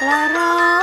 [0.00, 0.77] La la.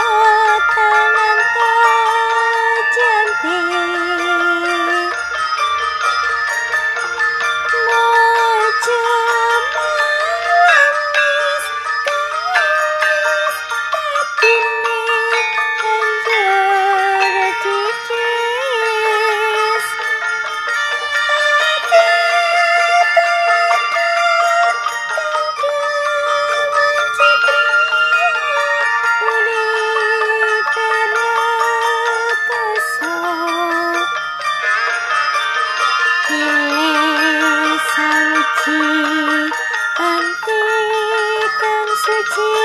[42.38, 42.65] আছে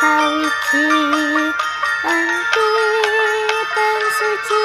[0.00, 0.88] sawiki
[2.12, 2.68] anti
[3.76, 4.64] tan suci